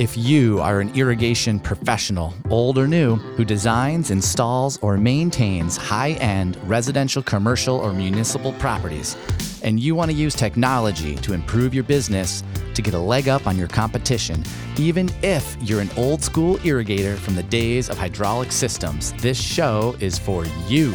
If 0.00 0.16
you 0.16 0.62
are 0.62 0.80
an 0.80 0.94
irrigation 0.94 1.60
professional, 1.60 2.32
old 2.48 2.78
or 2.78 2.88
new, 2.88 3.16
who 3.16 3.44
designs, 3.44 4.10
installs, 4.10 4.78
or 4.80 4.96
maintains 4.96 5.76
high 5.76 6.12
end 6.12 6.56
residential, 6.66 7.22
commercial, 7.22 7.76
or 7.76 7.92
municipal 7.92 8.54
properties, 8.54 9.14
and 9.62 9.78
you 9.78 9.94
want 9.94 10.10
to 10.10 10.16
use 10.16 10.34
technology 10.34 11.16
to 11.16 11.34
improve 11.34 11.74
your 11.74 11.84
business 11.84 12.42
to 12.72 12.80
get 12.80 12.94
a 12.94 12.98
leg 12.98 13.28
up 13.28 13.46
on 13.46 13.58
your 13.58 13.68
competition, 13.68 14.42
even 14.78 15.10
if 15.22 15.54
you're 15.60 15.82
an 15.82 15.90
old 15.98 16.22
school 16.22 16.56
irrigator 16.60 17.18
from 17.18 17.34
the 17.36 17.42
days 17.42 17.90
of 17.90 17.98
hydraulic 17.98 18.52
systems, 18.52 19.12
this 19.18 19.38
show 19.38 19.94
is 20.00 20.18
for 20.18 20.46
you. 20.66 20.92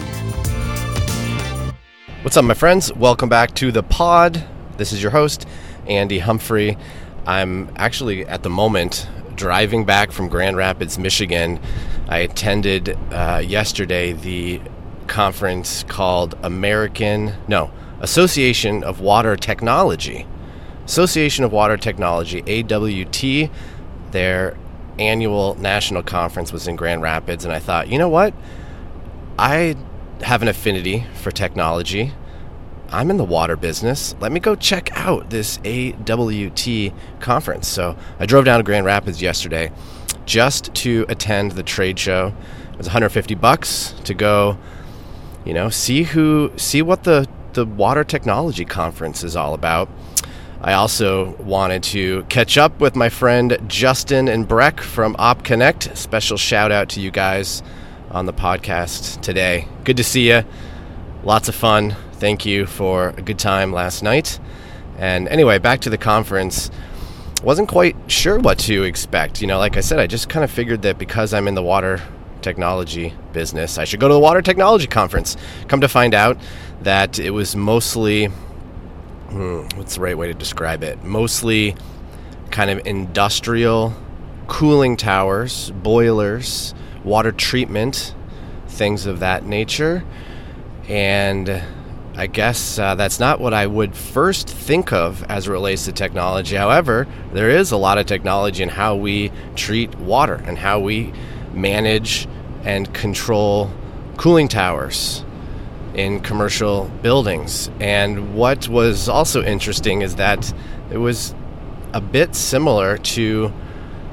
What's 2.23 2.37
up, 2.37 2.45
my 2.45 2.55
friends? 2.55 2.91
Welcome 2.93 3.29
back 3.29 3.53
to 3.57 3.71
the 3.71 3.83
pod. 3.83 4.43
This 4.77 4.91
is 4.91 5.03
your 5.03 5.11
host, 5.11 5.45
Andy 5.85 6.17
Humphrey. 6.17 6.75
I'm 7.25 7.71
actually 7.75 8.25
at 8.25 8.43
the 8.43 8.49
moment 8.49 9.07
driving 9.35 9.85
back 9.85 10.11
from 10.11 10.29
Grand 10.29 10.57
Rapids, 10.57 10.97
Michigan. 10.97 11.59
I 12.07 12.19
attended 12.19 12.97
uh, 13.11 13.41
yesterday 13.45 14.13
the 14.13 14.61
conference 15.07 15.83
called 15.83 16.35
American, 16.43 17.33
no, 17.47 17.71
Association 17.99 18.83
of 18.83 18.99
Water 18.99 19.35
Technology. 19.35 20.27
Association 20.85 21.43
of 21.43 21.51
Water 21.51 21.77
Technology, 21.77 22.41
AWT. 22.41 23.49
Their 24.11 24.55
annual 24.99 25.55
national 25.55 26.03
conference 26.03 26.53
was 26.53 26.67
in 26.67 26.75
Grand 26.75 27.01
Rapids, 27.01 27.43
and 27.43 27.53
I 27.53 27.59
thought, 27.59 27.89
you 27.89 27.97
know 27.97 28.09
what? 28.09 28.33
I 29.37 29.75
have 30.21 30.41
an 30.41 30.47
affinity 30.47 31.05
for 31.15 31.31
technology. 31.31 32.13
I'm 32.89 33.09
in 33.09 33.17
the 33.17 33.25
water 33.25 33.55
business. 33.55 34.15
Let 34.19 34.31
me 34.31 34.39
go 34.39 34.55
check 34.55 34.89
out 34.93 35.29
this 35.29 35.59
AWT 35.65 36.93
conference. 37.19 37.67
So 37.67 37.97
I 38.19 38.25
drove 38.25 38.45
down 38.45 38.59
to 38.59 38.63
Grand 38.63 38.85
Rapids 38.85 39.21
yesterday 39.21 39.71
just 40.25 40.73
to 40.75 41.05
attend 41.09 41.51
the 41.51 41.63
trade 41.63 41.99
show. 41.99 42.33
It 42.71 42.77
was 42.77 42.87
150 42.87 43.35
bucks 43.35 43.93
to 44.03 44.13
go, 44.13 44.57
you 45.45 45.53
know, 45.53 45.69
see 45.69 46.03
who, 46.03 46.51
see 46.57 46.81
what 46.81 47.03
the 47.03 47.27
the 47.53 47.65
water 47.65 48.03
technology 48.03 48.65
conference 48.65 49.23
is 49.23 49.35
all 49.35 49.53
about. 49.53 49.89
I 50.61 50.73
also 50.73 51.35
wanted 51.37 51.83
to 51.83 52.23
catch 52.23 52.57
up 52.57 52.81
with 52.81 52.95
my 52.95 53.07
friend 53.07 53.57
Justin 53.67 54.27
and 54.27 54.47
Breck 54.47 54.81
from 54.81 55.15
OpConnect. 55.15 55.95
Special 55.95 56.37
shout 56.37 56.71
out 56.71 56.89
to 56.89 57.01
you 57.01 57.11
guys 57.11 57.63
on 58.11 58.25
the 58.25 58.33
podcast 58.33 59.21
today. 59.21 59.67
Good 59.85 59.97
to 59.97 60.03
see 60.03 60.29
you. 60.29 60.43
Lots 61.23 61.47
of 61.47 61.55
fun 61.55 61.95
thank 62.25 62.43
you 62.43 62.65
for 62.65 63.09
a 63.09 63.21
good 63.21 63.37
time 63.37 63.71
last 63.71 64.01
night. 64.01 64.39
And 64.97 65.27
anyway, 65.27 65.59
back 65.59 65.81
to 65.81 65.91
the 65.91 65.97
conference. 65.99 66.71
Wasn't 67.43 67.69
quite 67.69 67.95
sure 68.07 68.39
what 68.39 68.57
to 68.61 68.81
expect. 68.81 69.41
You 69.41 69.47
know, 69.47 69.59
like 69.59 69.77
I 69.77 69.81
said, 69.81 69.99
I 69.99 70.07
just 70.07 70.27
kind 70.27 70.43
of 70.43 70.49
figured 70.49 70.81
that 70.81 70.97
because 70.97 71.35
I'm 71.35 71.47
in 71.47 71.53
the 71.53 71.61
water 71.61 72.01
technology 72.41 73.13
business, 73.31 73.77
I 73.77 73.83
should 73.83 73.99
go 73.99 74.07
to 74.07 74.13
the 74.15 74.19
water 74.19 74.41
technology 74.41 74.87
conference. 74.87 75.37
Come 75.67 75.81
to 75.81 75.87
find 75.87 76.15
out 76.15 76.39
that 76.81 77.19
it 77.19 77.29
was 77.29 77.55
mostly, 77.55 78.25
hmm, 78.25 79.67
what's 79.75 79.93
the 79.93 80.01
right 80.01 80.17
way 80.17 80.25
to 80.25 80.33
describe 80.33 80.81
it? 80.81 81.03
Mostly 81.03 81.75
kind 82.49 82.71
of 82.71 82.87
industrial 82.87 83.93
cooling 84.47 84.97
towers, 84.97 85.69
boilers, 85.69 86.73
water 87.03 87.31
treatment, 87.31 88.15
things 88.67 89.05
of 89.05 89.19
that 89.19 89.45
nature. 89.45 90.03
And 90.89 91.61
I 92.17 92.27
guess 92.27 92.79
uh, 92.79 92.95
that's 92.95 93.19
not 93.19 93.41
what 93.41 93.53
I 93.53 93.67
would 93.67 93.93
first 93.93 94.47
think 94.47 94.93
of 94.93 95.21
as 95.23 95.47
it 95.47 95.51
relates 95.51 95.83
to 95.85 95.91
technology. 95.91 96.55
However, 96.55 97.07
there 97.33 97.49
is 97.49 97.71
a 97.71 97.77
lot 97.77 97.97
of 97.97 98.05
technology 98.05 98.63
in 98.63 98.69
how 98.69 98.95
we 98.95 99.31
treat 99.55 99.93
water 99.99 100.35
and 100.45 100.57
how 100.57 100.79
we 100.79 101.11
manage 101.53 102.25
and 102.63 102.93
control 102.93 103.69
cooling 104.15 104.47
towers 104.47 105.25
in 105.93 106.21
commercial 106.21 106.89
buildings. 107.01 107.69
And 107.81 108.33
what 108.33 108.69
was 108.69 109.09
also 109.09 109.43
interesting 109.43 110.01
is 110.01 110.15
that 110.15 110.53
it 110.91 110.97
was 110.97 111.35
a 111.91 111.99
bit 111.99 112.33
similar 112.33 112.97
to 112.97 113.53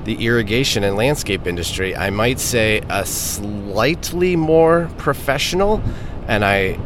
the 0.05 0.27
irrigation 0.27 0.83
and 0.83 0.97
landscape 0.97 1.47
industry. 1.47 1.95
I 1.95 2.11
might 2.11 2.41
say 2.41 2.83
a 2.89 3.07
slightly 3.07 4.35
more 4.35 4.91
professional, 4.99 5.81
and 6.27 6.45
I 6.45 6.79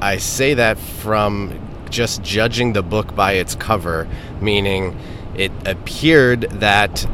I 0.00 0.18
say 0.18 0.54
that 0.54 0.78
from 0.78 1.60
just 1.90 2.22
judging 2.22 2.72
the 2.72 2.82
book 2.82 3.14
by 3.14 3.32
its 3.32 3.54
cover, 3.54 4.08
meaning 4.40 4.98
it 5.36 5.52
appeared 5.66 6.42
that 6.60 7.06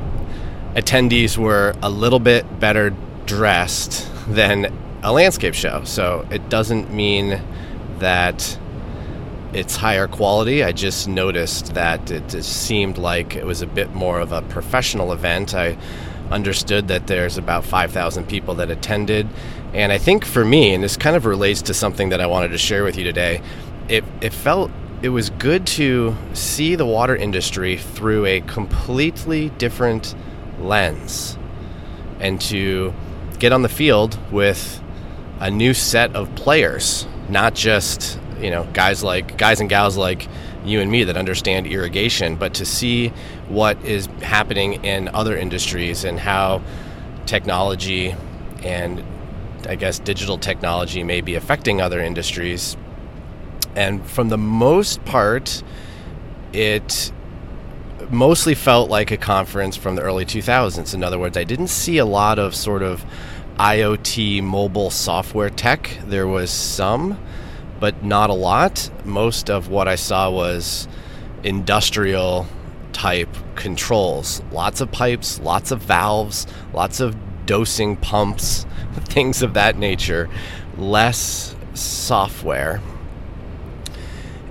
attendees 0.74 1.36
were 1.36 1.74
a 1.82 1.90
little 1.90 2.18
bit 2.20 2.60
better 2.60 2.94
dressed 3.26 4.08
than 4.28 4.76
a 5.02 5.12
landscape 5.12 5.54
show. 5.54 5.82
So 5.84 6.26
it 6.30 6.48
doesn't 6.48 6.92
mean 6.92 7.42
that 7.98 8.58
it's 9.52 9.76
higher 9.76 10.06
quality. 10.06 10.62
I 10.62 10.72
just 10.72 11.08
noticed 11.08 11.74
that 11.74 12.10
it 12.10 12.42
seemed 12.44 12.98
like 12.98 13.34
it 13.34 13.44
was 13.44 13.62
a 13.62 13.66
bit 13.66 13.92
more 13.94 14.20
of 14.20 14.32
a 14.32 14.42
professional 14.42 15.12
event. 15.12 15.54
I 15.54 15.76
understood 16.30 16.88
that 16.88 17.06
there's 17.06 17.38
about 17.38 17.64
5,000 17.64 18.26
people 18.26 18.54
that 18.56 18.70
attended. 18.70 19.28
And 19.74 19.92
I 19.92 19.98
think 19.98 20.24
for 20.24 20.44
me, 20.44 20.74
and 20.74 20.82
this 20.82 20.96
kind 20.96 21.16
of 21.16 21.26
relates 21.26 21.62
to 21.62 21.74
something 21.74 22.10
that 22.10 22.20
I 22.20 22.26
wanted 22.26 22.48
to 22.48 22.58
share 22.58 22.84
with 22.84 22.96
you 22.96 23.04
today, 23.04 23.42
it, 23.88 24.04
it 24.20 24.32
felt 24.32 24.70
it 25.02 25.08
was 25.08 25.30
good 25.30 25.66
to 25.66 26.14
see 26.34 26.74
the 26.74 26.86
water 26.86 27.16
industry 27.16 27.76
through 27.76 28.26
a 28.26 28.40
completely 28.42 29.48
different 29.50 30.14
lens 30.60 31.38
and 32.20 32.40
to 32.40 32.92
get 33.38 33.52
on 33.52 33.62
the 33.62 33.68
field 33.68 34.18
with 34.30 34.82
a 35.40 35.50
new 35.50 35.72
set 35.72 36.14
of 36.14 36.34
players, 36.34 37.06
not 37.30 37.54
just, 37.54 38.18
you 38.40 38.50
know, 38.50 38.68
guys 38.74 39.02
like 39.02 39.38
guys 39.38 39.60
and 39.60 39.70
gals 39.70 39.96
like 39.96 40.28
you 40.64 40.80
and 40.80 40.90
me 40.90 41.04
that 41.04 41.16
understand 41.16 41.66
irrigation, 41.66 42.36
but 42.36 42.54
to 42.54 42.64
see 42.64 43.08
what 43.48 43.82
is 43.84 44.06
happening 44.22 44.84
in 44.84 45.08
other 45.08 45.36
industries 45.36 46.04
and 46.04 46.18
how 46.18 46.62
technology 47.26 48.14
and 48.62 49.02
I 49.68 49.74
guess 49.76 49.98
digital 49.98 50.38
technology 50.38 51.02
may 51.02 51.20
be 51.20 51.34
affecting 51.34 51.80
other 51.80 52.00
industries. 52.00 52.76
And 53.74 54.04
from 54.04 54.28
the 54.28 54.38
most 54.38 55.04
part, 55.04 55.62
it 56.52 57.12
mostly 58.10 58.54
felt 58.54 58.90
like 58.90 59.10
a 59.10 59.16
conference 59.16 59.76
from 59.76 59.96
the 59.96 60.02
early 60.02 60.24
2000s. 60.24 60.94
In 60.94 61.04
other 61.04 61.18
words, 61.18 61.36
I 61.36 61.44
didn't 61.44 61.68
see 61.68 61.98
a 61.98 62.04
lot 62.04 62.38
of 62.38 62.54
sort 62.54 62.82
of 62.82 63.04
IoT 63.58 64.42
mobile 64.42 64.90
software 64.90 65.50
tech. 65.50 65.98
There 66.06 66.26
was 66.26 66.50
some, 66.50 67.18
but 67.80 68.04
not 68.04 68.30
a 68.30 68.34
lot. 68.34 68.90
Most 69.04 69.50
of 69.50 69.68
what 69.68 69.88
I 69.88 69.96
saw 69.96 70.30
was 70.30 70.86
industrial 71.42 72.46
type 72.92 73.34
controls. 73.56 74.42
Lots 74.52 74.80
of 74.80 74.92
pipes, 74.92 75.40
lots 75.40 75.70
of 75.70 75.80
valves, 75.80 76.46
lots 76.72 77.00
of 77.00 77.16
dosing 77.46 77.96
pumps, 77.96 78.66
things 79.04 79.42
of 79.42 79.54
that 79.54 79.76
nature. 79.76 80.28
Less 80.76 81.56
software. 81.74 82.80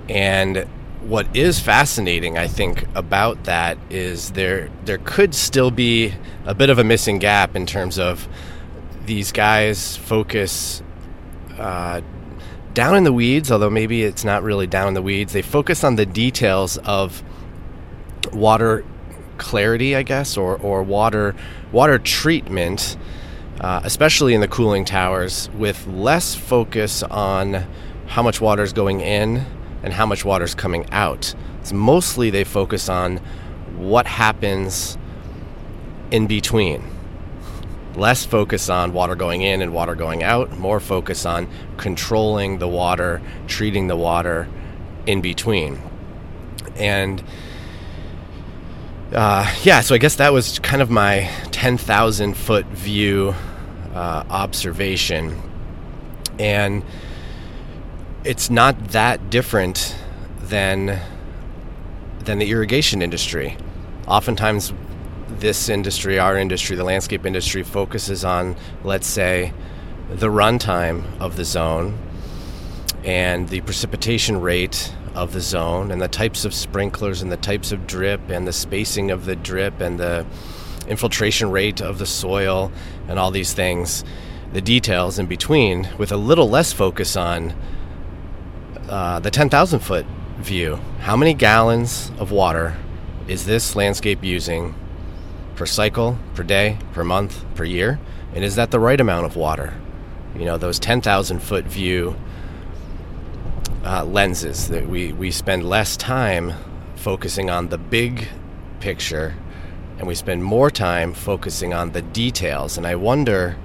And 0.08 0.66
what 1.02 1.34
is 1.34 1.60
fascinating, 1.60 2.36
I 2.36 2.46
think, 2.46 2.86
about 2.94 3.44
that 3.44 3.78
is 3.88 4.32
there 4.32 4.70
there 4.84 4.98
could 4.98 5.34
still 5.34 5.70
be 5.70 6.14
a 6.44 6.54
bit 6.54 6.68
of 6.68 6.78
a 6.78 6.84
missing 6.84 7.18
gap 7.18 7.56
in 7.56 7.64
terms 7.64 7.98
of 7.98 8.28
these 9.06 9.32
guys 9.32 9.96
focus 9.96 10.82
uh, 11.58 12.00
down 12.74 12.96
in 12.96 13.04
the 13.04 13.12
weeds, 13.12 13.50
although 13.50 13.70
maybe 13.70 14.02
it's 14.02 14.24
not 14.24 14.42
really 14.42 14.66
down 14.66 14.88
in 14.88 14.94
the 14.94 15.02
weeds. 15.02 15.32
They 15.32 15.42
focus 15.42 15.84
on 15.84 15.96
the 15.96 16.06
details 16.06 16.78
of 16.78 17.22
water 18.32 18.84
clarity, 19.38 19.96
I 19.96 20.02
guess, 20.02 20.36
or, 20.36 20.56
or 20.58 20.82
water 20.82 21.34
water 21.72 21.98
treatment, 21.98 22.96
uh, 23.60 23.80
especially 23.84 24.34
in 24.34 24.40
the 24.40 24.48
cooling 24.48 24.84
towers, 24.84 25.48
with 25.50 25.86
less 25.86 26.34
focus 26.34 27.02
on 27.02 27.66
how 28.06 28.22
much 28.22 28.40
water 28.40 28.62
is 28.62 28.72
going 28.72 29.00
in 29.00 29.44
and 29.82 29.92
how 29.92 30.06
much 30.06 30.24
water 30.24 30.44
is 30.44 30.54
coming 30.54 30.88
out. 30.90 31.34
It's 31.60 31.72
mostly 31.72 32.30
they 32.30 32.44
focus 32.44 32.88
on 32.88 33.18
what 33.76 34.06
happens 34.06 34.98
in 36.10 36.26
between. 36.26 36.84
Less 37.96 38.24
focus 38.24 38.68
on 38.68 38.92
water 38.92 39.14
going 39.14 39.42
in 39.42 39.62
and 39.62 39.72
water 39.72 39.94
going 39.94 40.22
out, 40.22 40.56
more 40.56 40.80
focus 40.80 41.26
on 41.26 41.48
controlling 41.76 42.58
the 42.58 42.68
water, 42.68 43.20
treating 43.46 43.88
the 43.88 43.96
water 43.96 44.48
in 45.06 45.20
between. 45.20 45.80
And 46.76 47.22
uh, 49.12 49.52
yeah, 49.62 49.80
so 49.80 49.94
I 49.94 49.98
guess 49.98 50.16
that 50.16 50.32
was 50.32 50.60
kind 50.60 50.80
of 50.80 50.90
my 50.90 51.30
10,000 51.50 52.34
foot 52.34 52.66
view 52.66 53.34
uh, 53.92 54.24
observation. 54.30 55.40
And 56.38 56.84
it's 58.24 58.50
not 58.50 58.90
that 58.90 59.30
different 59.30 59.96
than 60.40 61.00
than 62.20 62.38
the 62.38 62.50
irrigation 62.50 63.02
industry. 63.02 63.56
Oftentimes, 64.06 64.72
this 65.38 65.68
industry, 65.68 66.18
our 66.18 66.36
industry, 66.36 66.76
the 66.76 66.84
landscape 66.84 67.24
industry, 67.24 67.62
focuses 67.62 68.24
on, 68.24 68.56
let's 68.84 69.06
say, 69.06 69.52
the 70.10 70.28
runtime 70.28 71.04
of 71.20 71.36
the 71.36 71.44
zone 71.44 71.98
and 73.04 73.48
the 73.48 73.60
precipitation 73.60 74.40
rate 74.40 74.92
of 75.14 75.32
the 75.32 75.40
zone 75.40 75.90
and 75.90 76.00
the 76.00 76.08
types 76.08 76.44
of 76.44 76.54
sprinklers 76.54 77.22
and 77.22 77.30
the 77.30 77.36
types 77.36 77.72
of 77.72 77.86
drip 77.86 78.28
and 78.28 78.46
the 78.46 78.52
spacing 78.52 79.10
of 79.10 79.24
the 79.24 79.36
drip 79.36 79.80
and 79.80 79.98
the 79.98 80.26
infiltration 80.88 81.50
rate 81.50 81.80
of 81.80 81.98
the 81.98 82.06
soil 82.06 82.70
and 83.08 83.18
all 83.18 83.30
these 83.30 83.52
things, 83.52 84.04
the 84.52 84.60
details 84.60 85.18
in 85.18 85.26
between, 85.26 85.88
with 85.98 86.10
a 86.10 86.16
little 86.16 86.48
less 86.48 86.72
focus 86.72 87.16
on 87.16 87.54
uh, 88.88 89.20
the 89.20 89.30
10,000 89.30 89.78
foot 89.78 90.04
view. 90.38 90.76
How 91.00 91.16
many 91.16 91.34
gallons 91.34 92.10
of 92.18 92.32
water 92.32 92.76
is 93.28 93.46
this 93.46 93.76
landscape 93.76 94.24
using 94.24 94.74
per 95.60 95.66
cycle, 95.66 96.16
per 96.34 96.42
day, 96.42 96.78
per 96.94 97.04
month, 97.04 97.44
per 97.54 97.64
year? 97.64 98.00
And 98.34 98.42
is 98.42 98.56
that 98.56 98.70
the 98.70 98.80
right 98.80 98.98
amount 98.98 99.26
of 99.26 99.36
water? 99.36 99.74
You 100.34 100.46
know, 100.46 100.56
those 100.56 100.78
10,000 100.78 101.38
foot 101.38 101.66
view 101.66 102.16
uh, 103.84 104.06
lenses 104.06 104.68
that 104.68 104.88
we, 104.88 105.12
we 105.12 105.30
spend 105.30 105.68
less 105.68 105.98
time 105.98 106.54
focusing 106.96 107.50
on 107.50 107.68
the 107.68 107.76
big 107.76 108.26
picture 108.80 109.34
and 109.98 110.08
we 110.08 110.14
spend 110.14 110.42
more 110.42 110.70
time 110.70 111.12
focusing 111.12 111.74
on 111.74 111.92
the 111.92 112.00
details. 112.00 112.78
And 112.78 112.86
I 112.86 112.94
wonder 112.94 113.58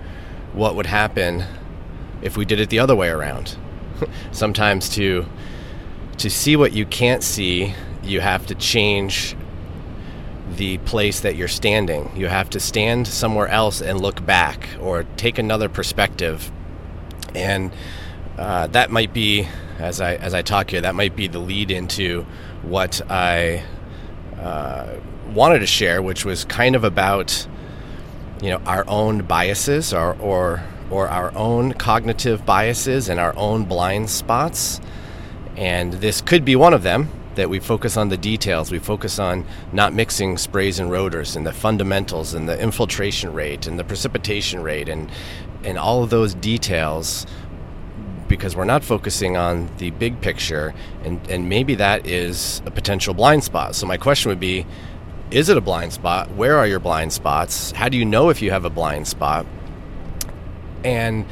what 0.51 0.75
would 0.75 0.87
happen 0.87 1.45
if 2.21 2.35
we 2.35 2.43
did 2.43 2.59
it 2.59 2.69
the 2.69 2.79
other 2.79 2.93
way 2.97 3.07
around. 3.07 3.55
Sometimes 4.33 4.89
to 4.95 5.25
to 6.17 6.29
see 6.29 6.57
what 6.57 6.73
you 6.73 6.85
can't 6.85 7.23
see, 7.23 7.73
you 8.03 8.19
have 8.19 8.45
to 8.47 8.55
change 8.55 9.37
the 10.57 10.77
place 10.79 11.19
that 11.21 11.35
you're 11.35 11.47
standing. 11.47 12.11
You 12.15 12.27
have 12.27 12.49
to 12.51 12.59
stand 12.59 13.07
somewhere 13.07 13.47
else 13.47 13.81
and 13.81 13.99
look 13.99 14.25
back 14.25 14.69
or 14.79 15.03
take 15.17 15.37
another 15.37 15.69
perspective. 15.69 16.51
And 17.33 17.71
uh, 18.37 18.67
that 18.67 18.91
might 18.91 19.13
be, 19.13 19.47
as 19.79 20.01
I, 20.01 20.15
as 20.15 20.33
I 20.33 20.41
talk 20.41 20.71
here, 20.71 20.81
that 20.81 20.95
might 20.95 21.15
be 21.15 21.27
the 21.27 21.39
lead 21.39 21.71
into 21.71 22.25
what 22.61 23.01
I 23.09 23.63
uh, 24.39 24.95
wanted 25.33 25.59
to 25.59 25.67
share, 25.67 26.01
which 26.01 26.25
was 26.25 26.45
kind 26.45 26.75
of 26.75 26.83
about, 26.83 27.47
you 28.41 28.49
know, 28.49 28.61
our 28.65 28.83
own 28.87 29.23
biases 29.23 29.93
or, 29.93 30.15
or, 30.19 30.63
or 30.89 31.07
our 31.07 31.35
own 31.35 31.73
cognitive 31.73 32.45
biases 32.45 33.09
and 33.09 33.19
our 33.19 33.35
own 33.37 33.65
blind 33.65 34.09
spots. 34.09 34.79
And 35.57 35.93
this 35.93 36.21
could 36.21 36.43
be 36.43 36.55
one 36.55 36.73
of 36.73 36.83
them 36.83 37.09
that 37.35 37.49
we 37.49 37.59
focus 37.59 37.97
on 37.97 38.09
the 38.09 38.17
details. 38.17 38.71
We 38.71 38.79
focus 38.79 39.19
on 39.19 39.45
not 39.71 39.93
mixing 39.93 40.37
sprays 40.37 40.79
and 40.79 40.89
rotors 40.89 41.35
and 41.35 41.45
the 41.45 41.53
fundamentals 41.53 42.33
and 42.33 42.49
the 42.49 42.59
infiltration 42.59 43.33
rate 43.33 43.67
and 43.67 43.77
the 43.77 43.83
precipitation 43.83 44.61
rate 44.63 44.89
and 44.89 45.09
and 45.63 45.77
all 45.77 46.03
of 46.03 46.09
those 46.09 46.35
details 46.35 47.25
because 48.27 48.55
we're 48.55 48.65
not 48.65 48.83
focusing 48.83 49.37
on 49.37 49.69
the 49.77 49.91
big 49.91 50.19
picture 50.21 50.73
and, 51.03 51.19
and 51.29 51.47
maybe 51.49 51.75
that 51.75 52.05
is 52.07 52.61
a 52.65 52.71
potential 52.71 53.13
blind 53.13 53.43
spot. 53.43 53.75
So 53.75 53.85
my 53.85 53.97
question 53.97 54.29
would 54.29 54.39
be 54.39 54.65
is 55.31 55.49
it 55.49 55.57
a 55.57 55.61
blind 55.61 55.91
spot? 55.91 56.31
Where 56.35 56.57
are 56.57 56.67
your 56.67 56.79
blind 56.79 57.11
spots? 57.11 57.71
How 57.71 57.89
do 57.89 57.97
you 57.97 58.05
know 58.05 58.29
if 58.29 58.41
you 58.41 58.51
have 58.51 58.63
a 58.63 58.69
blind 58.69 59.07
spot? 59.07 59.45
And 60.83 61.25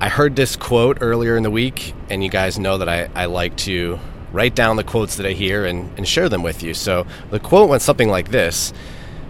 I 0.00 0.08
heard 0.08 0.34
this 0.34 0.56
quote 0.56 0.98
earlier 1.02 1.36
in 1.36 1.42
the 1.42 1.50
week, 1.50 1.92
and 2.08 2.24
you 2.24 2.30
guys 2.30 2.58
know 2.58 2.78
that 2.78 2.88
I, 2.88 3.10
I 3.14 3.26
like 3.26 3.56
to 3.58 3.98
write 4.32 4.54
down 4.54 4.76
the 4.76 4.84
quotes 4.84 5.16
that 5.16 5.26
I 5.26 5.32
hear 5.32 5.64
and, 5.64 5.90
and 5.96 6.06
share 6.06 6.28
them 6.28 6.42
with 6.42 6.62
you. 6.62 6.74
So 6.74 7.06
the 7.30 7.40
quote 7.40 7.68
went 7.68 7.82
something 7.82 8.08
like 8.08 8.30
this 8.30 8.72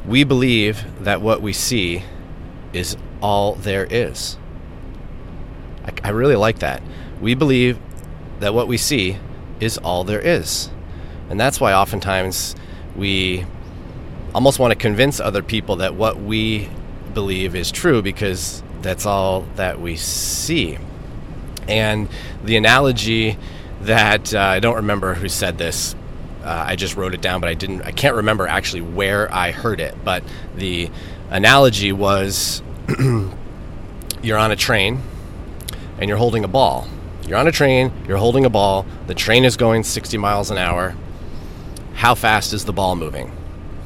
We 0.06 0.24
believe 0.24 0.84
that 1.04 1.20
what 1.20 1.42
we 1.42 1.52
see 1.52 2.04
is 2.72 2.96
all 3.20 3.54
there 3.54 3.86
is. 3.90 4.36
I, 5.84 5.92
I 6.04 6.10
really 6.10 6.36
like 6.36 6.60
that. 6.60 6.82
We 7.20 7.34
believe 7.34 7.78
that 8.40 8.54
what 8.54 8.68
we 8.68 8.76
see 8.76 9.18
is 9.60 9.78
all 9.78 10.04
there 10.04 10.20
is. 10.20 10.70
And 11.30 11.38
that's 11.38 11.60
why 11.60 11.72
oftentimes 11.72 12.54
we 12.96 13.44
almost 14.34 14.58
want 14.58 14.72
to 14.72 14.76
convince 14.76 15.20
other 15.20 15.42
people 15.42 15.76
that 15.76 15.94
what 15.94 16.20
we 16.20 16.68
believe 17.14 17.54
is 17.54 17.70
true 17.70 18.02
because 18.02 18.62
that's 18.82 19.06
all 19.06 19.42
that 19.56 19.80
we 19.80 19.96
see. 19.96 20.78
And 21.66 22.08
the 22.44 22.56
analogy 22.56 23.36
that 23.82 24.34
uh, 24.34 24.40
I 24.40 24.60
don't 24.60 24.76
remember 24.76 25.14
who 25.14 25.28
said 25.28 25.58
this. 25.58 25.94
Uh, 26.42 26.64
I 26.68 26.76
just 26.76 26.96
wrote 26.96 27.14
it 27.14 27.20
down, 27.20 27.40
but 27.40 27.48
I 27.48 27.54
didn't. 27.54 27.82
I 27.82 27.92
can't 27.92 28.16
remember 28.16 28.46
actually 28.46 28.80
where 28.80 29.32
I 29.32 29.50
heard 29.50 29.80
it. 29.80 29.96
But 30.04 30.22
the 30.56 30.90
analogy 31.30 31.92
was 31.92 32.62
you're 34.22 34.38
on 34.38 34.50
a 34.50 34.56
train 34.56 35.00
and 35.98 36.08
you're 36.08 36.18
holding 36.18 36.44
a 36.44 36.48
ball. 36.48 36.88
You're 37.26 37.38
on 37.38 37.46
a 37.46 37.52
train, 37.52 37.92
you're 38.06 38.16
holding 38.16 38.46
a 38.46 38.50
ball, 38.50 38.86
the 39.06 39.14
train 39.14 39.44
is 39.44 39.58
going 39.58 39.84
60 39.84 40.16
miles 40.16 40.50
an 40.50 40.56
hour. 40.56 40.94
How 41.92 42.14
fast 42.14 42.54
is 42.54 42.64
the 42.64 42.72
ball 42.72 42.96
moving? 42.96 43.30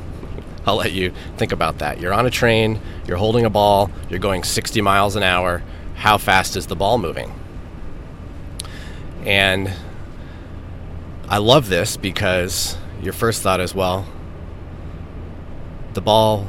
I'll 0.66 0.76
let 0.76 0.92
you 0.92 1.12
think 1.38 1.50
about 1.50 1.78
that. 1.78 1.98
You're 1.98 2.12
on 2.12 2.24
a 2.24 2.30
train, 2.30 2.80
you're 3.08 3.16
holding 3.16 3.44
a 3.44 3.50
ball, 3.50 3.90
you're 4.08 4.20
going 4.20 4.44
60 4.44 4.80
miles 4.80 5.16
an 5.16 5.24
hour. 5.24 5.60
How 5.96 6.18
fast 6.18 6.54
is 6.54 6.68
the 6.68 6.76
ball 6.76 6.98
moving? 6.98 7.34
And 9.24 9.72
I 11.28 11.38
love 11.38 11.68
this 11.68 11.96
because 11.96 12.76
your 13.02 13.12
first 13.12 13.42
thought 13.42 13.60
is, 13.60 13.74
well, 13.74 14.06
the 15.94 16.00
ball, 16.00 16.48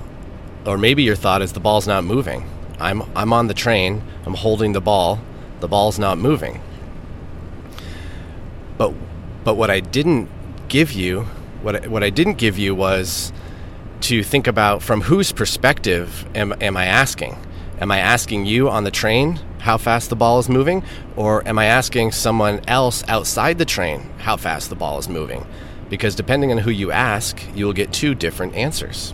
or 0.66 0.78
maybe 0.78 1.04
your 1.04 1.16
thought 1.16 1.42
is 1.42 1.54
the 1.54 1.60
ball's 1.60 1.88
not 1.88 2.04
moving. 2.04 2.50
I'm, 2.80 3.04
I'm 3.16 3.32
on 3.34 3.48
the 3.48 3.54
train, 3.54 4.02
I'm 4.26 4.34
holding 4.34 4.74
the 4.74 4.82
ball, 4.82 5.20
the 5.60 5.68
ball's 5.68 6.00
not 6.00 6.18
moving. 6.18 6.62
But, 8.78 8.94
but 9.44 9.56
what 9.56 9.70
I 9.70 9.80
didn't 9.80 10.30
give 10.68 10.92
you, 10.92 11.22
what 11.62 11.86
I, 11.86 11.88
what 11.88 12.04
I 12.04 12.10
didn't 12.10 12.36
give 12.36 12.58
you 12.58 12.74
was 12.74 13.32
to 14.02 14.24
think 14.24 14.48
about 14.48 14.82
from 14.82 15.02
whose 15.02 15.32
perspective 15.32 16.26
am, 16.36 16.54
am 16.60 16.76
I 16.76 16.86
asking? 16.86 17.38
Am 17.80 17.92
I 17.92 18.00
asking 18.00 18.46
you 18.46 18.70
on 18.70 18.84
the 18.84 18.92
train 18.92 19.40
how 19.64 19.78
fast 19.78 20.10
the 20.10 20.16
ball 20.16 20.40
is 20.40 20.50
moving? 20.50 20.84
Or 21.16 21.48
am 21.48 21.58
I 21.58 21.66
asking 21.66 22.12
someone 22.12 22.60
else 22.68 23.02
outside 23.08 23.58
the 23.58 23.66
train 23.66 24.02
how 24.18 24.36
fast 24.36 24.70
the 24.70 24.76
ball 24.76 25.00
is 25.00 25.08
moving? 25.08 25.48
Because 25.90 26.16
depending 26.16 26.52
on 26.52 26.58
who 26.58 26.70
you 26.70 26.92
ask, 26.92 27.42
you 27.56 27.66
will 27.66 27.72
get 27.72 27.94
two 27.94 28.14
different 28.14 28.56
answers. 28.56 29.14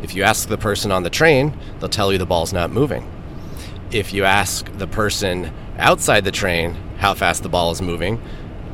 If 0.00 0.14
you 0.14 0.22
ask 0.22 0.48
the 0.48 0.56
person 0.56 0.92
on 0.92 1.02
the 1.02 1.10
train, 1.10 1.58
they'll 1.80 1.88
tell 1.88 2.12
you 2.12 2.18
the 2.18 2.24
ball's 2.24 2.52
not 2.52 2.70
moving. 2.70 3.10
If 3.90 4.12
you 4.12 4.24
ask 4.24 4.70
the 4.78 4.86
person 4.86 5.52
outside 5.76 6.24
the 6.24 6.30
train 6.30 6.74
how 6.98 7.14
fast 7.14 7.42
the 7.42 7.48
ball 7.48 7.72
is 7.72 7.82
moving, 7.82 8.22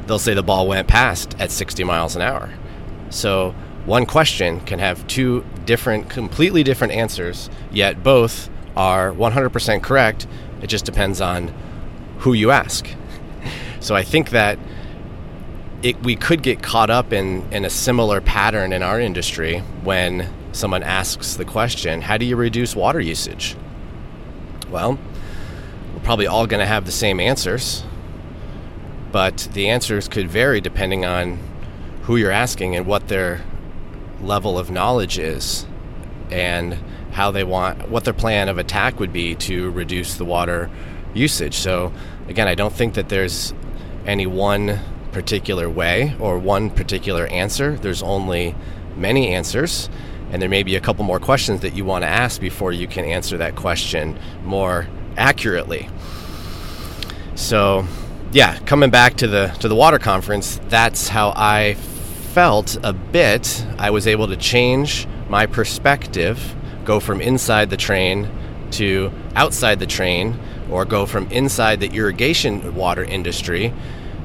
they'll 0.07 0.19
say 0.19 0.35
the 0.35 0.43
ball 0.43 0.69
went 0.69 0.87
past 0.87 1.35
at 1.41 1.51
60 1.51 1.83
miles 1.83 2.15
an 2.15 2.21
hour. 2.21 2.53
So 3.09 3.53
one 3.87 4.05
question 4.05 4.61
can 4.61 4.81
have 4.81 5.07
two 5.07 5.47
different, 5.65 6.11
completely 6.11 6.63
different 6.63 6.93
answers, 6.93 7.49
yet 7.73 8.03
both 8.03 8.51
are 8.77 9.13
100% 9.13 9.83
correct. 9.83 10.27
It 10.63 10.69
just 10.69 10.85
depends 10.85 11.21
on 11.21 11.53
who 12.19 12.33
you 12.33 12.51
ask. 12.51 12.87
So 13.81 13.95
I 13.95 14.03
think 14.03 14.31
that 14.31 14.59
it, 15.83 16.03
we 16.03 16.17
could 16.17 16.43
get 16.43 16.63
caught 16.63 16.91
up 16.91 17.13
in, 17.13 17.47
in 17.53 17.65
a 17.65 17.71
similar 17.71 18.21
pattern 18.21 18.73
in 18.73 18.83
our 18.83 19.01
industry 19.01 19.61
when 19.85 20.29
someone 20.53 20.83
asks 20.83 21.35
the 21.35 21.45
question, 21.45 22.01
How 22.01 22.17
do 22.17 22.25
you 22.25 22.35
reduce 22.35 22.75
water 22.75 23.01
usage? 23.01 23.57
Well, 24.71 24.99
we're 25.95 26.01
probably 26.03 26.27
all 26.27 26.47
going 26.47 26.61
to 26.61 26.67
have 26.67 26.87
the 26.87 26.93
same 26.93 27.21
answers, 27.21 27.85
but 29.13 29.49
the 29.53 29.69
answers 29.69 30.09
could 30.09 30.29
vary 30.29 30.61
depending 30.61 31.05
on 31.05 31.39
who 32.03 32.17
you're 32.17 32.33
asking 32.33 32.75
and 32.75 32.87
what 32.87 33.09
their 33.09 33.43
level 34.21 34.59
of 34.59 34.71
knowledge 34.71 35.19
is. 35.19 35.67
And 36.31 36.79
how 37.17 37.31
they 37.31 37.43
want, 37.43 37.89
what 37.89 38.05
their 38.05 38.13
plan 38.13 38.47
of 38.51 38.59
attack 38.59 39.01
would 39.01 39.11
be 39.11 39.35
to 39.35 39.71
reduce 39.71 40.17
the 40.17 40.25
water 40.25 40.71
usage. 41.15 41.55
So, 41.55 41.91
again, 42.29 42.47
I 42.47 42.55
don't 42.55 42.75
think 42.75 42.93
that 42.93 43.09
there's 43.09 43.55
any 44.05 44.27
one 44.27 44.79
particular 45.13 45.71
way 45.71 46.15
or 46.21 46.39
one 46.39 46.69
particular 46.69 47.27
answer. 47.29 47.79
There's 47.79 48.03
only 48.03 48.55
many 48.97 49.29
answers, 49.29 49.89
and 50.31 50.43
there 50.43 50.51
may 50.51 50.63
be 50.63 50.77
a 50.77 50.81
couple 50.81 51.07
more 51.07 51.19
questions 51.19 51.63
that 51.63 51.75
you 51.75 51.87
want 51.87 52.03
to 52.03 52.07
ask 52.07 52.39
before 52.39 52.71
you 52.71 52.87
can 52.87 53.07
answer 53.07 53.39
that 53.39 53.57
question 53.57 54.19
more 54.45 54.87
accurately. 55.17 55.89
So, 57.35 57.87
yeah, 58.33 58.59
coming 58.67 58.91
back 58.91 59.15
to 59.17 59.27
the 59.27 59.57
to 59.61 59.69
the 59.69 59.75
water 59.75 59.99
conference, 59.99 60.61
that's 60.69 61.09
how 61.09 61.33
I 61.35 61.77
felt 62.35 62.77
a 62.83 62.93
bit. 62.93 63.65
I 63.79 63.89
was 63.89 64.07
able 64.07 64.29
to 64.29 64.37
change 64.37 65.07
my 65.31 65.47
perspective 65.47 66.55
go 66.87 67.01
from 67.01 67.21
inside 67.21 67.69
the 67.69 67.77
train 67.77 68.31
to 68.71 69.13
outside 69.35 69.79
the 69.79 69.87
train, 69.87 70.39
or 70.71 70.85
go 70.85 71.05
from 71.05 71.31
inside 71.31 71.81
the 71.81 71.89
irrigation 71.89 72.75
water 72.75 73.05
industry 73.05 73.73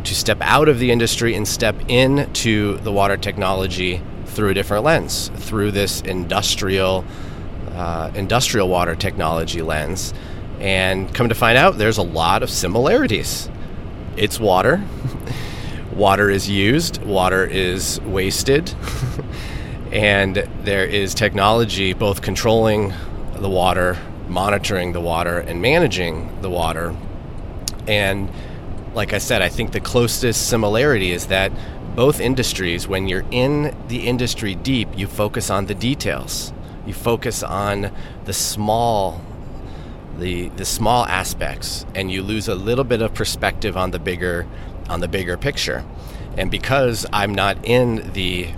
to 0.03 0.15
step 0.15 0.38
out 0.41 0.68
of 0.70 0.80
the 0.80 0.91
industry 0.91 1.36
and 1.36 1.48
step 1.48 1.75
into 1.88 2.77
the 2.77 2.91
water 2.91 3.18
technology 3.18 4.01
through 4.25 4.50
a 4.50 4.53
different 4.53 4.84
lens, 4.84 5.30
through 5.36 5.72
this 5.72 6.01
industrial 6.01 7.06
uh, 7.74 8.12
industrial 8.15 8.68
water 8.68 8.96
technology 8.96 9.62
lens, 9.62 10.13
and 10.60 11.13
come 11.13 11.30
to 11.30 11.36
find 11.36 11.58
out, 11.58 11.77
there's 11.77 11.98
a 11.98 12.03
lot 12.03 12.44
of 12.44 12.50
similarities. 12.50 13.50
It's 14.18 14.39
water. 14.39 14.84
water 15.96 16.30
is 16.30 16.50
used. 16.50 17.01
Water 17.03 17.46
is 17.46 18.00
wasted. 18.01 18.74
and 19.91 20.36
there 20.63 20.86
is 20.86 21.13
technology 21.13 21.93
both 21.93 22.21
controlling 22.21 22.93
the 23.36 23.50
water, 23.50 23.98
monitoring 24.27 24.93
the 24.93 25.01
water, 25.01 25.39
and 25.39 25.62
managing 25.62 26.41
the 26.41 26.50
water. 26.50 26.95
And 27.88 28.31
like 28.93 29.13
I 29.13 29.17
said, 29.17 29.41
I 29.41 29.50
think 29.50 29.71
the 29.71 29.79
closest 29.79 30.48
similarity 30.48 31.12
is 31.12 31.27
that 31.27 31.51
both 31.95 32.21
industries, 32.21 32.88
when 32.88 33.07
you're 33.07 33.25
in 33.31 33.75
the 33.89 34.07
industry 34.07 34.55
deep, 34.55 34.88
you 34.98 35.07
focus 35.07 35.50
on 35.50 35.65
the 35.65 35.75
details. 35.75 36.53
You 36.86 36.93
focus 36.93 37.43
on 37.43 37.91
the 38.25 38.33
small 38.33 39.21
the 40.17 40.50
the 40.50 40.65
small 40.65 41.05
aspects 41.05 41.86
and 41.95 42.12
you 42.12 42.21
lose 42.21 42.50
a 42.50 42.53
little 42.53 42.83
bit 42.83 43.01
of 43.01 43.13
perspective 43.13 43.77
on 43.77 43.91
the 43.91 44.00
bigger 44.00 44.45
on 44.89 45.00
the 45.00 45.07
bigger 45.07 45.38
picture. 45.38 45.83
And 46.38 46.50
because 46.50 47.05
I'm 47.12 47.33
not 47.33 47.57
in 47.65 48.12
the 48.13 48.50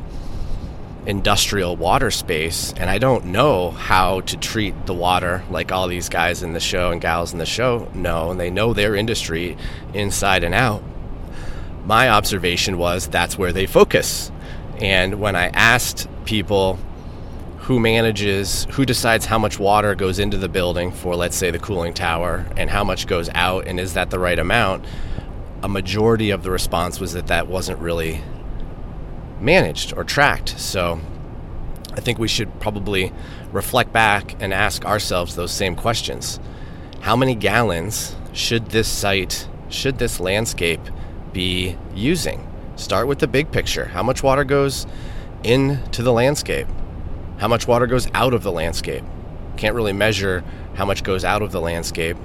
industrial 1.05 1.75
water 1.75 2.09
space 2.09 2.73
and 2.77 2.89
I 2.89 2.97
don't 2.97 3.25
know 3.25 3.71
how 3.71 4.21
to 4.21 4.37
treat 4.37 4.85
the 4.85 4.93
water 4.93 5.43
like 5.49 5.71
all 5.71 5.87
these 5.87 6.07
guys 6.07 6.43
in 6.43 6.53
the 6.53 6.59
show 6.59 6.91
and 6.91 7.01
gals 7.01 7.33
in 7.33 7.39
the 7.39 7.45
show 7.45 7.89
know 7.93 8.31
and 8.31 8.39
they 8.39 8.49
know 8.49 8.73
their 8.73 8.95
industry 8.95 9.57
inside 9.93 10.43
and 10.43 10.55
out. 10.55 10.81
My 11.85 12.09
observation 12.09 12.77
was 12.77 13.07
that's 13.07 13.37
where 13.37 13.51
they 13.51 13.65
focus. 13.65 14.31
And 14.79 15.19
when 15.19 15.35
I 15.35 15.47
asked 15.47 16.07
people 16.23 16.79
who 17.57 17.79
manages 17.79 18.65
who 18.71 18.85
decides 18.85 19.25
how 19.25 19.39
much 19.39 19.59
water 19.59 19.95
goes 19.95 20.19
into 20.19 20.37
the 20.37 20.49
building 20.49 20.91
for 20.91 21.15
let's 21.15 21.35
say 21.35 21.51
the 21.51 21.59
cooling 21.59 21.93
tower 21.93 22.45
and 22.57 22.69
how 22.69 22.83
much 22.83 23.07
goes 23.07 23.29
out 23.33 23.67
and 23.67 23.79
is 23.79 23.93
that 23.93 24.09
the 24.09 24.19
right 24.19 24.37
amount 24.37 24.85
a 25.63 25.69
majority 25.69 26.29
of 26.31 26.43
the 26.43 26.51
response 26.51 26.99
was 26.99 27.13
that 27.13 27.27
that 27.27 27.47
wasn't 27.47 27.79
really 27.79 28.21
managed 29.43 29.93
or 29.95 30.03
tracked. 30.03 30.59
So 30.59 30.99
I 31.93 31.99
think 31.99 32.17
we 32.17 32.27
should 32.27 32.59
probably 32.59 33.11
reflect 33.51 33.93
back 33.93 34.35
and 34.41 34.53
ask 34.53 34.85
ourselves 34.85 35.35
those 35.35 35.51
same 35.51 35.75
questions. 35.75 36.39
How 37.01 37.15
many 37.15 37.35
gallons 37.35 38.15
should 38.31 38.67
this 38.67 38.87
site, 38.87 39.47
should 39.69 39.99
this 39.99 40.19
landscape 40.19 40.81
be 41.33 41.77
using? 41.93 42.47
Start 42.75 43.07
with 43.07 43.19
the 43.19 43.27
big 43.27 43.51
picture. 43.51 43.85
How 43.85 44.01
much 44.01 44.23
water 44.23 44.43
goes 44.43 44.87
into 45.43 46.01
the 46.01 46.13
landscape? 46.13 46.67
How 47.37 47.47
much 47.47 47.67
water 47.67 47.85
goes 47.85 48.09
out 48.13 48.33
of 48.33 48.41
the 48.41 48.51
landscape? 48.51 49.03
Can't 49.57 49.75
really 49.75 49.93
measure 49.93 50.43
how 50.75 50.85
much 50.85 51.03
goes 51.03 51.23
out 51.23 51.41
of 51.41 51.51
the 51.51 51.61
landscape, 51.61 52.17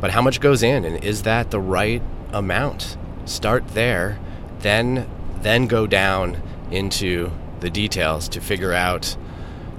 but 0.00 0.10
how 0.10 0.22
much 0.22 0.40
goes 0.40 0.62
in? 0.62 0.84
And 0.84 1.02
is 1.02 1.22
that 1.22 1.50
the 1.50 1.58
right 1.58 2.02
amount? 2.32 2.96
Start 3.24 3.66
there, 3.68 4.20
then 4.60 5.08
then 5.46 5.66
go 5.66 5.86
down 5.86 6.42
into 6.70 7.30
the 7.60 7.70
details 7.70 8.28
to 8.30 8.40
figure 8.40 8.72
out 8.72 9.16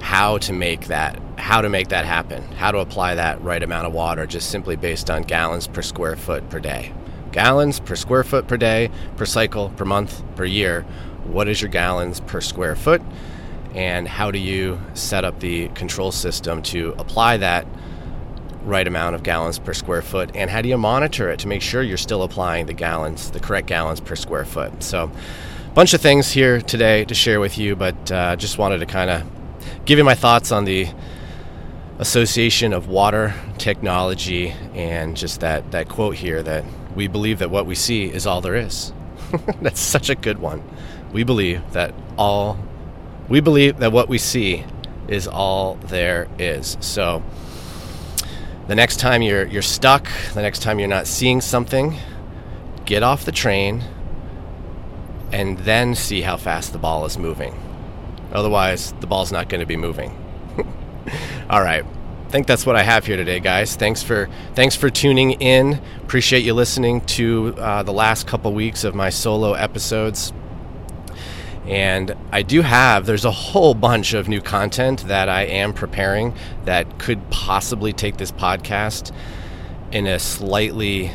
how 0.02 0.38
to 0.38 0.54
make 0.54 0.88
that 0.88 1.20
how 1.38 1.62
to 1.62 1.70
make 1.70 1.90
that 1.90 2.04
happen, 2.04 2.42
how 2.54 2.72
to 2.72 2.80
apply 2.80 3.16
that 3.16 3.42
right 3.42 3.62
amount 3.62 3.86
of 3.86 3.94
water 3.94 4.26
just 4.26 4.50
simply 4.50 4.76
based 4.76 5.10
on 5.10 5.22
gallons 5.22 5.68
per 5.68 5.82
square 5.82 6.16
foot 6.16 6.50
per 6.50 6.60
day. 6.60 6.92
Gallons 7.32 7.80
per 7.80 7.96
square 7.96 8.24
foot 8.24 8.48
per 8.48 8.58
day, 8.58 8.90
per 9.18 9.26
cycle, 9.26 9.70
per 9.70 9.86
month, 9.86 10.24
per 10.36 10.46
year. 10.46 10.82
What 11.26 11.48
is 11.48 11.62
your 11.62 11.70
gallons 11.70 12.20
per 12.22 12.42
square 12.42 12.76
foot? 12.76 13.02
And 13.76 14.08
how 14.08 14.32
do 14.32 14.40
you 14.40 14.80
set 14.96 15.24
up 15.24 15.40
the 15.40 15.68
control 15.70 16.12
system 16.12 16.64
to 16.64 16.96
apply 16.98 17.38
that 17.38 17.68
right 18.64 18.88
amount 18.88 19.16
of 19.16 19.24
gallons 19.24 19.60
per 19.60 19.74
square 19.74 20.02
foot? 20.02 20.32
And 20.36 20.50
how 20.50 20.62
do 20.62 20.70
you 20.70 20.78
monitor 20.78 21.30
it 21.30 21.40
to 21.42 21.48
make 21.48 21.62
sure 21.62 21.84
you're 21.84 21.98
still 21.98 22.24
applying 22.24 22.66
the 22.66 22.74
gallons, 22.74 23.30
the 23.30 23.40
correct 23.40 23.68
gallons 23.68 24.00
per 24.00 24.16
square 24.16 24.46
foot? 24.46 24.82
So, 24.82 25.12
bunch 25.78 25.94
of 25.94 26.02
things 26.02 26.32
here 26.32 26.60
today 26.60 27.06
to 27.06 27.14
share 27.14 27.40
with 27.40 27.60
you, 27.60 27.76
but 27.76 28.12
uh, 28.12 28.36
just 28.36 28.58
wanted 28.58 28.80
to 28.80 28.86
kind 28.88 29.12
of 29.12 29.22
give 29.86 30.00
you 30.00 30.04
my 30.04 30.16
thoughts 30.16 30.52
on 30.52 30.66
the 30.66 30.88
association 32.00 32.74
of 32.74 32.88
water 32.88 33.36
technology 33.60 34.50
and 34.74 35.16
just 35.16 35.42
that, 35.42 35.70
that 35.70 35.88
quote 35.88 36.16
here 36.16 36.42
that 36.42 36.66
we 36.96 37.08
believe 37.08 37.38
that 37.38 37.52
what 37.52 37.68
we 37.68 37.76
see 37.76 38.06
is 38.06 38.26
all 38.26 38.42
there 38.42 38.56
is. 38.56 38.92
That's 39.62 39.80
such 39.80 40.10
a 40.10 40.16
good 40.16 40.40
one. 40.40 40.68
We 41.14 41.24
believe 41.24 41.62
that 41.74 41.94
all 42.18 42.58
we 43.30 43.40
believe 43.40 43.78
that 43.78 43.92
what 43.92 44.10
we 44.10 44.18
see 44.18 44.66
is 45.08 45.28
all 45.28 45.76
there 45.76 46.28
is. 46.40 46.76
So 46.80 47.22
the 48.68 48.74
next 48.74 49.00
time 49.00 49.22
you're 49.22 49.46
you're 49.46 49.62
stuck, 49.62 50.10
the 50.34 50.42
next 50.42 50.64
time 50.64 50.80
you're 50.80 50.88
not 50.88 51.06
seeing 51.06 51.40
something, 51.40 51.96
get 52.86 53.04
off 53.04 53.26
the 53.26 53.32
train, 53.32 53.84
and 55.32 55.58
then 55.60 55.96
see 55.96 56.22
how 56.22 56.38
fast 56.38 56.74
the 56.74 56.80
ball 56.80 57.06
is 57.06 57.18
moving. 57.18 57.56
Otherwise, 58.32 58.94
the 59.00 59.08
ball's 59.08 59.32
not 59.32 59.50
going 59.50 59.60
to 59.60 59.66
be 59.66 59.78
moving. 59.78 60.12
All 61.50 61.62
right. 61.62 61.84
I 61.86 62.30
think 62.30 62.46
that's 62.46 62.66
what 62.66 62.76
I 62.76 62.84
have 62.84 63.06
here 63.06 63.16
today, 63.16 63.40
guys. 63.40 63.78
Thanks 63.78 64.04
for 64.04 64.30
thanks 64.54 64.76
for 64.76 64.90
tuning 64.90 65.32
in. 65.34 65.82
Appreciate 66.04 66.44
you 66.44 66.54
listening 66.54 67.00
to 67.06 67.56
uh, 67.58 67.84
the 67.84 67.94
last 67.94 68.28
couple 68.28 68.54
weeks 68.54 68.84
of 68.84 68.94
my 68.94 69.10
solo 69.10 69.54
episodes. 69.54 70.34
And 71.66 72.16
I 72.32 72.42
do 72.42 72.62
have 72.62 73.06
there's 73.06 73.24
a 73.24 73.32
whole 73.32 73.74
bunch 73.74 74.14
of 74.14 74.28
new 74.28 74.42
content 74.42 75.08
that 75.08 75.30
I 75.30 75.44
am 75.44 75.74
preparing 75.74 76.36
that 76.66 77.00
could 77.00 77.30
possibly 77.30 77.94
take 77.94 78.18
this 78.18 78.32
podcast 78.32 79.14
in 79.92 80.06
a 80.06 80.20
slightly 80.20 81.12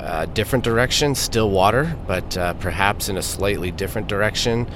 uh, 0.00 0.24
different 0.26 0.64
direction, 0.64 1.14
still 1.14 1.50
water, 1.50 1.94
but 2.06 2.36
uh, 2.36 2.54
perhaps 2.54 3.08
in 3.08 3.18
a 3.18 3.22
slightly 3.22 3.70
different 3.70 4.08
direction. 4.08 4.66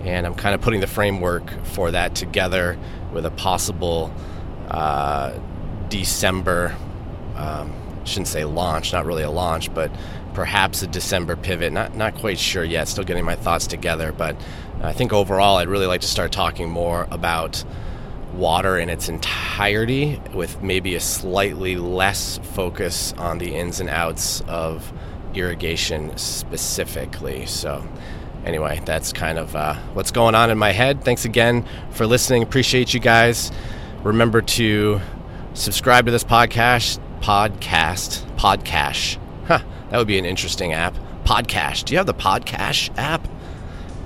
And 0.00 0.26
I'm 0.26 0.34
kind 0.34 0.54
of 0.54 0.62
putting 0.62 0.80
the 0.80 0.86
framework 0.86 1.50
for 1.64 1.90
that 1.90 2.14
together 2.14 2.78
with 3.12 3.26
a 3.26 3.30
possible 3.30 4.10
uh, 4.68 5.38
December, 5.90 6.74
um, 7.36 7.72
shouldn't 8.04 8.28
say 8.28 8.44
launch, 8.44 8.94
not 8.94 9.04
really 9.04 9.22
a 9.22 9.30
launch, 9.30 9.72
but 9.74 9.90
perhaps 10.32 10.82
a 10.82 10.86
December 10.86 11.36
pivot. 11.36 11.72
Not, 11.72 11.94
not 11.94 12.14
quite 12.14 12.38
sure 12.38 12.64
yet, 12.64 12.88
still 12.88 13.04
getting 13.04 13.24
my 13.24 13.36
thoughts 13.36 13.66
together. 13.66 14.12
But 14.12 14.36
I 14.82 14.94
think 14.94 15.12
overall, 15.12 15.58
I'd 15.58 15.68
really 15.68 15.86
like 15.86 16.00
to 16.00 16.08
start 16.08 16.32
talking 16.32 16.70
more 16.70 17.06
about 17.10 17.62
water 18.34 18.78
in 18.78 18.88
its 18.88 19.08
entirety 19.08 20.20
with 20.34 20.62
maybe 20.62 20.94
a 20.94 21.00
slightly 21.00 21.76
less 21.76 22.38
focus 22.38 23.12
on 23.18 23.38
the 23.38 23.54
ins 23.54 23.80
and 23.80 23.90
outs 23.90 24.40
of 24.42 24.92
irrigation 25.34 26.16
specifically. 26.16 27.46
So, 27.46 27.86
anyway, 28.44 28.80
that's 28.84 29.12
kind 29.12 29.38
of 29.38 29.54
uh, 29.56 29.74
what's 29.94 30.10
going 30.10 30.34
on 30.34 30.50
in 30.50 30.58
my 30.58 30.72
head. 30.72 31.04
Thanks 31.04 31.24
again 31.24 31.66
for 31.90 32.06
listening. 32.06 32.42
Appreciate 32.42 32.94
you 32.94 33.00
guys. 33.00 33.50
Remember 34.02 34.40
to 34.42 35.00
subscribe 35.54 36.06
to 36.06 36.12
this 36.12 36.24
podcast. 36.24 37.00
Podcast. 37.20 38.24
Podcast. 38.36 39.18
Huh, 39.46 39.60
that 39.90 39.98
would 39.98 40.06
be 40.06 40.18
an 40.18 40.24
interesting 40.24 40.72
app. 40.72 40.94
Podcast. 41.24 41.84
Do 41.84 41.94
you 41.94 41.98
have 41.98 42.06
the 42.06 42.14
Podcast 42.14 42.96
app? 42.96 43.28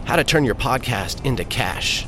How 0.05 0.17
to 0.17 0.25
turn 0.25 0.45
your 0.45 0.55
podcast 0.55 1.25
into 1.25 1.45
cash. 1.45 2.07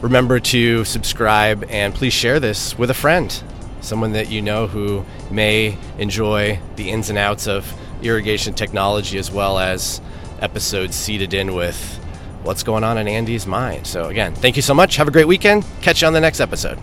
Remember 0.00 0.38
to 0.38 0.84
subscribe 0.84 1.64
and 1.68 1.92
please 1.92 2.12
share 2.12 2.38
this 2.38 2.78
with 2.78 2.90
a 2.90 2.94
friend, 2.94 3.42
someone 3.80 4.12
that 4.12 4.30
you 4.30 4.40
know 4.40 4.68
who 4.68 5.04
may 5.30 5.76
enjoy 5.98 6.58
the 6.76 6.90
ins 6.90 7.10
and 7.10 7.18
outs 7.18 7.48
of 7.48 7.72
irrigation 8.02 8.54
technology 8.54 9.18
as 9.18 9.30
well 9.30 9.58
as 9.58 10.00
episodes 10.40 10.94
seeded 10.94 11.34
in 11.34 11.54
with 11.54 11.96
what's 12.44 12.62
going 12.62 12.84
on 12.84 12.96
in 12.96 13.08
Andy's 13.08 13.46
mind. 13.46 13.86
So, 13.86 14.04
again, 14.04 14.34
thank 14.34 14.54
you 14.54 14.62
so 14.62 14.72
much. 14.72 14.96
Have 14.96 15.08
a 15.08 15.10
great 15.10 15.26
weekend. 15.26 15.64
Catch 15.82 16.02
you 16.02 16.06
on 16.06 16.12
the 16.12 16.20
next 16.20 16.40
episode. 16.40 16.78